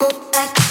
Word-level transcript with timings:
Я 0.00 0.67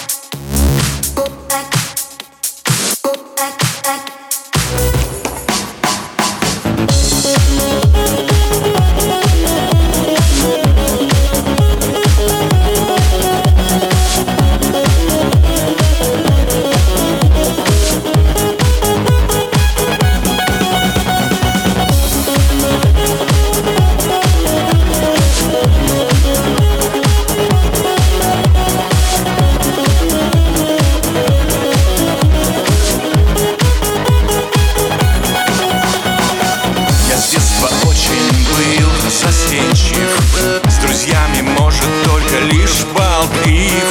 С 40.70 40.76
друзьями 40.78 41.42
может 41.60 41.90
только 42.06 42.40
лишь 42.46 42.86
болтлив 42.94 43.86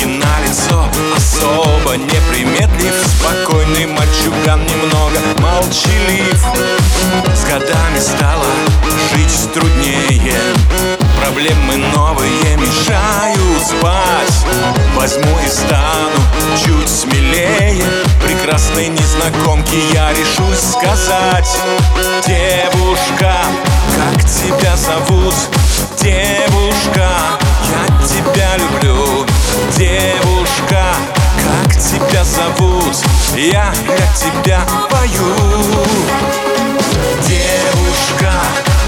И 0.00 0.04
на 0.04 0.40
лицо 0.46 0.88
особо 1.16 1.96
неприметлив. 1.96 2.94
Спокойный 3.18 3.86
мальчуган 3.86 4.64
немного 4.66 5.18
молчалив. 5.38 6.44
С 7.34 7.44
годами 7.44 7.98
стало 7.98 8.46
жить 9.12 9.52
труднее. 9.52 10.38
Проблемы 11.20 11.76
новые 11.94 12.56
мешают 12.56 13.62
спать. 13.66 14.46
Возьму 14.96 15.38
и 15.44 15.48
стану 15.48 16.20
чуть 16.64 16.88
смелее. 16.88 17.84
Прекрасной 18.22 18.88
незнакомке 18.88 19.78
я 19.92 20.12
решусь 20.12 20.60
сказать. 20.72 21.58
Девушка, 22.26 23.34
как 23.96 24.24
тебя 24.24 24.76
зовут? 24.76 25.34
Девушка, 26.00 27.08
я 27.70 28.06
тебя 28.06 28.56
люблю 28.56 29.26
Девушка, 29.76 30.84
как 31.42 31.76
тебя 31.76 32.24
зовут? 32.24 32.96
Я 33.36 33.72
для 33.84 34.06
тебя 34.14 34.60
пою 34.90 35.34
Девушка, 37.26 38.32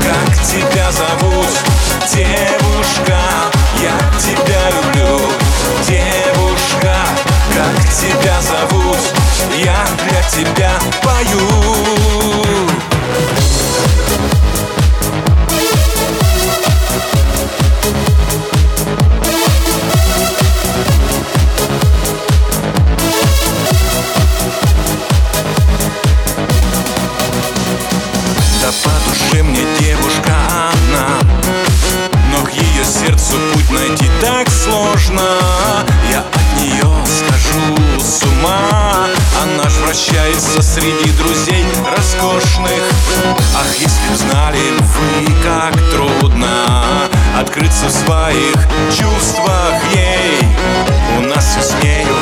как 0.02 0.42
тебя 0.44 0.90
зовут? 0.92 1.48
Девушка, 2.12 3.18
я 3.82 4.18
тебя 4.18 4.70
люблю 4.70 5.20
Девушка, 5.86 6.96
как 7.54 7.92
тебя 7.92 8.40
зовут? 8.40 8.98
Я 9.56 9.86
для 10.04 10.22
тебя 10.28 10.72
пою 11.02 11.65
вращается 40.26 40.62
среди 40.62 41.10
друзей 41.12 41.64
роскошных. 41.96 42.82
Ах, 43.54 43.74
если 43.78 44.08
б 44.10 44.16
знали 44.16 44.58
вы, 44.80 45.42
как 45.44 45.74
трудно 45.90 47.08
Открыться 47.38 47.86
в 47.86 47.92
своих 47.92 48.54
чувствах. 48.88 49.74
Ей 49.94 50.40
У 51.18 51.20
нас 51.22 51.44
все 51.44 51.62
с 51.62 51.82
нею 51.82 52.16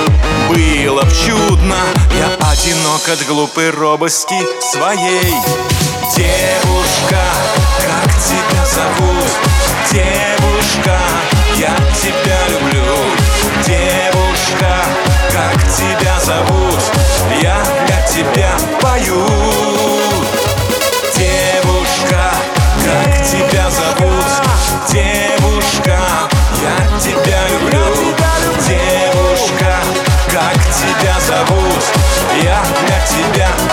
было 0.48 1.02
б 1.02 1.10
чудно. 1.10 1.76
Я 2.18 2.50
одинок 2.50 3.08
от 3.08 3.26
глупой 3.26 3.70
робости 3.70 4.36
своей. 4.60 5.34
Девушка, 6.14 7.22
как 7.80 8.12
тебя 8.22 8.66
зовут? 8.66 9.30
Девушка, 9.90 10.98
я 11.56 11.74
тебя 12.00 12.38
люблю. 12.48 12.84
Девушка, 13.64 14.84
как 15.32 15.54
тебя 15.76 16.20
зовут? 16.20 16.63
тебя 18.14 18.52
пою 18.80 19.26
Девушка, 21.16 22.30
как 22.84 23.26
тебя 23.26 23.68
зовут? 23.68 24.24
Девушка, 24.88 25.98
я 26.62 27.00
тебя 27.00 27.48
люблю 27.48 28.14
Девушка, 28.68 29.74
как 30.30 30.54
тебя 30.72 31.18
зовут? 31.26 31.82
Я 32.40 32.62
для 32.86 33.00
тебя 33.04 33.63